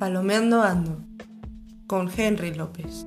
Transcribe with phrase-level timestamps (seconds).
[0.00, 1.04] Palomeando Ando
[1.86, 3.04] con Henry López.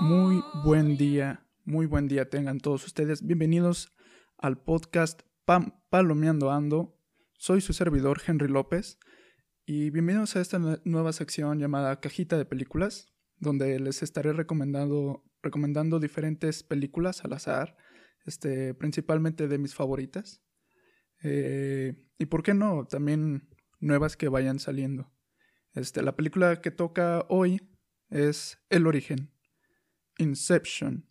[0.00, 3.26] Muy buen día, muy buen día tengan todos ustedes.
[3.26, 3.92] Bienvenidos
[4.38, 6.96] al podcast Pam Palomeando Ando.
[7.36, 8.98] Soy su servidor Henry López
[9.66, 16.00] y bienvenidos a esta nueva sección llamada Cajita de Películas, donde les estaré recomendando, recomendando
[16.00, 17.76] diferentes películas al azar,
[18.26, 20.42] este, principalmente de mis favoritas.
[21.22, 23.48] Eh, y por qué no, también
[23.80, 25.10] nuevas que vayan saliendo.
[25.72, 27.62] Este, la película que toca hoy
[28.10, 29.32] es El Origen,
[30.18, 31.08] Inception,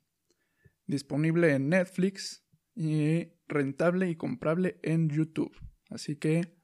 [0.85, 2.45] disponible en Netflix
[2.76, 5.57] y rentable y comprable en YouTube.
[5.90, 6.55] Así que,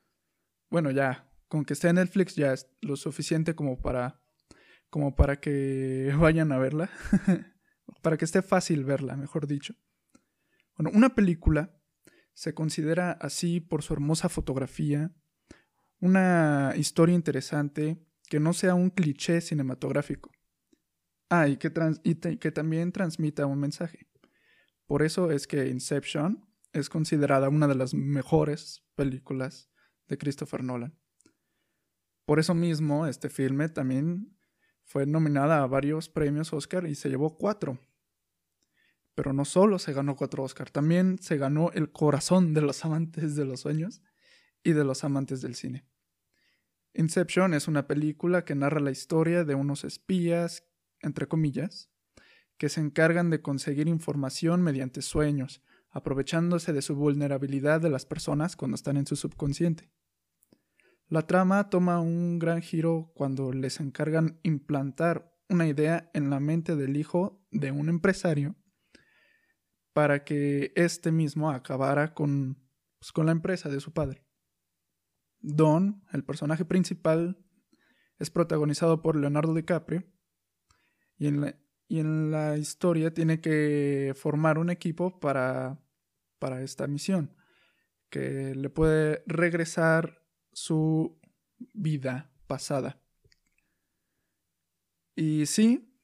[0.70, 4.22] bueno, ya con que esté en Netflix ya es lo suficiente como para
[4.90, 6.90] como para que vayan a verla,
[8.02, 9.76] para que esté fácil verla, mejor dicho.
[10.78, 11.76] Bueno, una película
[12.34, 15.12] se considera así por su hermosa fotografía,
[16.00, 20.32] una historia interesante que no sea un cliché cinematográfico.
[21.30, 21.72] Ah, y que,
[22.04, 24.08] y que también transmita un mensaje.
[24.86, 29.70] Por eso es que Inception es considerada una de las mejores películas
[30.08, 30.98] de Christopher Nolan.
[32.30, 34.38] Por eso mismo, este filme también
[34.84, 37.80] fue nominada a varios premios Oscar y se llevó cuatro.
[39.16, 43.36] Pero no solo se ganó cuatro Oscar, también se ganó el corazón de los amantes
[43.36, 44.04] de los sueños
[44.62, 45.88] y de los amantes del cine.
[46.94, 50.68] Inception es una película que narra la historia de unos espías,
[51.02, 51.90] entre comillas,
[52.60, 58.56] que se encargan de conseguir información mediante sueños, aprovechándose de su vulnerabilidad de las personas
[58.56, 59.90] cuando están en su subconsciente.
[61.10, 66.76] La trama toma un gran giro cuando les encargan implantar una idea en la mente
[66.76, 68.56] del hijo de un empresario
[69.92, 72.64] para que éste mismo acabara con,
[73.00, 74.24] pues, con la empresa de su padre.
[75.40, 77.44] Don, el personaje principal,
[78.20, 80.04] es protagonizado por Leonardo DiCaprio
[81.18, 85.82] y en la, y en la historia tiene que formar un equipo para,
[86.38, 87.36] para esta misión
[88.12, 90.20] que le puede regresar
[90.60, 91.18] su
[91.74, 93.02] vida pasada.
[95.16, 95.96] Y sí,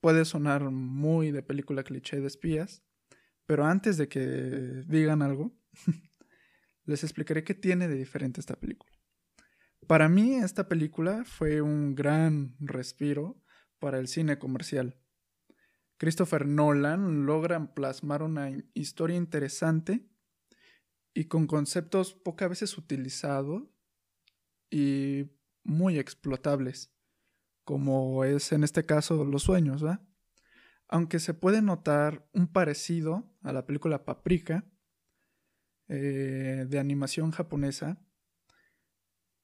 [0.00, 2.82] puede sonar muy de película cliché de espías,
[3.46, 4.20] pero antes de que
[4.86, 5.56] digan algo,
[6.84, 8.92] les explicaré qué tiene de diferente esta película.
[9.86, 13.42] Para mí esta película fue un gran respiro
[13.78, 14.98] para el cine comercial.
[15.96, 20.06] Christopher Nolan logra plasmar una historia interesante
[21.14, 23.71] y con conceptos pocas veces utilizados
[24.72, 25.30] y
[25.64, 26.92] muy explotables,
[27.62, 30.00] como es en este caso los sueños, ¿va?
[30.88, 34.64] Aunque se puede notar un parecido a la película Paprika
[35.88, 38.02] eh, de animación japonesa,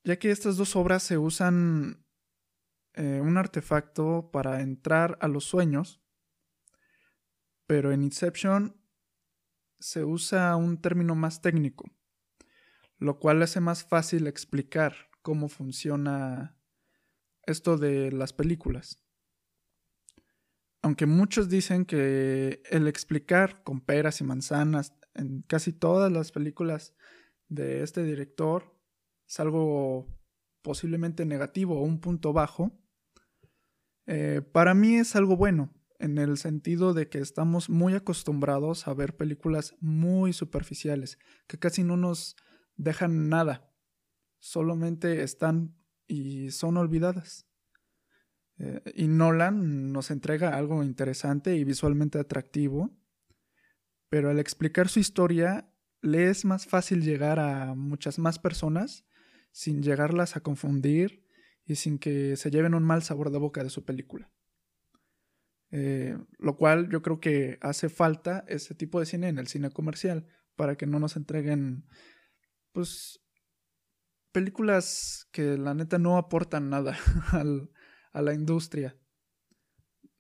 [0.03, 2.07] ya que estas dos obras se usan
[2.95, 6.03] eh, un artefacto para entrar a los sueños,
[7.67, 8.81] pero en Inception
[9.79, 11.91] se usa un término más técnico,
[12.97, 16.57] lo cual hace más fácil explicar cómo funciona
[17.45, 18.97] esto de las películas.
[20.81, 26.95] Aunque muchos dicen que el explicar con peras y manzanas en casi todas las películas
[27.51, 28.75] de este director
[29.29, 30.07] es algo
[30.63, 32.73] posiblemente negativo o un punto bajo,
[34.07, 38.95] eh, para mí es algo bueno, en el sentido de que estamos muy acostumbrados a
[38.95, 42.35] ver películas muy superficiales, que casi no nos
[42.79, 43.68] dejan nada
[44.39, 45.77] solamente están
[46.07, 47.47] y son olvidadas.
[48.59, 52.91] Eh, y Nolan nos entrega algo interesante y visualmente atractivo,
[54.09, 59.05] pero al explicar su historia le es más fácil llegar a muchas más personas
[59.53, 61.25] sin llegarlas a confundir
[61.65, 64.31] y sin que se lleven un mal sabor de boca de su película.
[65.71, 69.71] Eh, lo cual yo creo que hace falta ese tipo de cine en el cine
[69.71, 70.27] comercial
[70.57, 71.85] para que no nos entreguen
[72.73, 73.21] pues
[74.39, 76.97] películas que la neta no aportan nada
[78.13, 78.97] a la industria.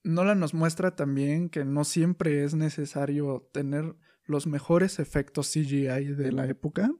[0.02, 3.94] Nolan nos muestra también que no siempre es necesario tener
[4.24, 6.90] los mejores efectos CGI de la época,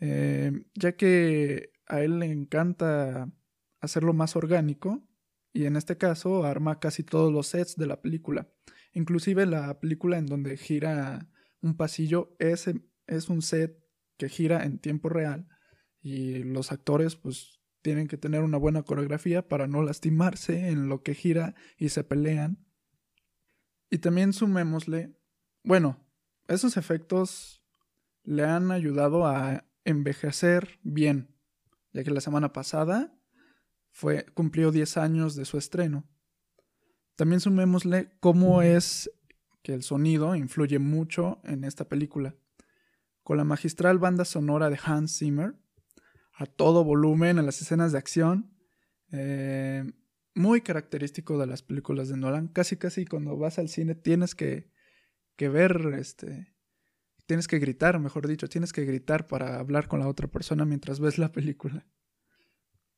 [0.00, 3.30] eh, ya que a él le encanta
[3.82, 5.06] hacerlo más orgánico
[5.52, 8.48] y en este caso arma casi todos los sets de la película.
[8.94, 11.28] Inclusive la película en donde gira
[11.60, 12.66] un pasillo es
[13.28, 13.78] un set
[14.16, 15.46] que gira en tiempo real
[16.00, 21.02] y los actores pues tienen que tener una buena coreografía para no lastimarse en lo
[21.02, 22.66] que gira y se pelean.
[23.90, 25.16] Y también sumémosle,
[25.62, 26.04] bueno,
[26.48, 27.62] esos efectos
[28.24, 31.34] le han ayudado a envejecer bien,
[31.92, 33.18] ya que la semana pasada
[33.90, 36.06] fue, cumplió 10 años de su estreno.
[37.16, 39.10] También sumémosle cómo es
[39.62, 42.36] que el sonido influye mucho en esta película.
[43.22, 45.54] Con la magistral banda sonora de Hans Zimmer,
[46.38, 48.56] a todo volumen en las escenas de acción,
[49.10, 49.84] eh,
[50.36, 52.46] muy característico de las películas de Nolan.
[52.46, 54.70] Casi, casi cuando vas al cine tienes que,
[55.34, 56.54] que ver, este,
[57.26, 61.00] tienes que gritar, mejor dicho, tienes que gritar para hablar con la otra persona mientras
[61.00, 61.88] ves la película.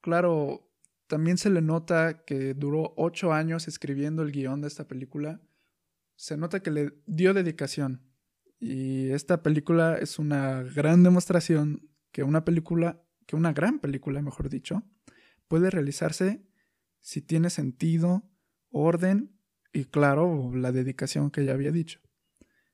[0.02, 0.70] Claro,
[1.06, 5.40] también se le nota que duró ocho años escribiendo el guion de esta película.
[6.14, 8.06] Se nota que le dio dedicación.
[8.58, 14.48] Y esta película es una gran demostración que una película, que una gran película, mejor
[14.48, 14.82] dicho,
[15.46, 16.44] puede realizarse
[17.00, 18.28] si tiene sentido,
[18.70, 19.38] orden
[19.72, 22.00] y, claro, la dedicación que ya había dicho.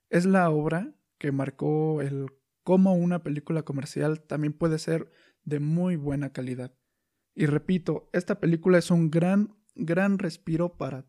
[0.09, 2.31] Es la obra que marcó el
[2.63, 5.11] cómo una película comercial también puede ser
[5.45, 6.75] de muy buena calidad.
[7.35, 11.05] Y repito, esta película es un gran, gran respiro para,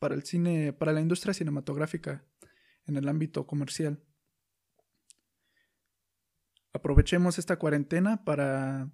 [0.00, 2.26] para el cine, para la industria cinematográfica
[2.86, 4.02] en el ámbito comercial.
[6.74, 8.92] Aprovechemos esta cuarentena para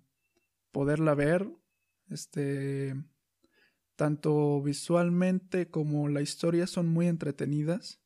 [0.71, 1.51] poderla ver,
[2.09, 2.95] este,
[3.97, 8.01] tanto visualmente como la historia son muy entretenidas,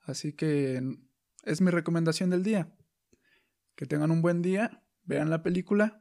[0.00, 0.82] así que
[1.44, 2.76] es mi recomendación del día.
[3.76, 6.00] Que tengan un buen día, vean la película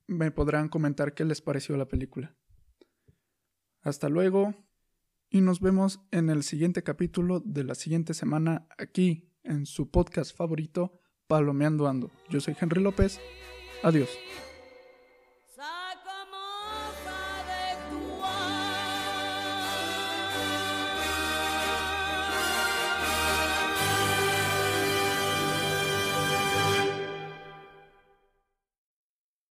[0.07, 2.37] me podrán comentar qué les pareció la película.
[3.81, 4.55] Hasta luego
[5.33, 10.37] y nos vemos en el siguiente capítulo de la siguiente semana aquí en su podcast
[10.37, 12.11] favorito, Palomeando Ando.
[12.29, 13.19] Yo soy Henry López.
[13.83, 14.11] Adiós.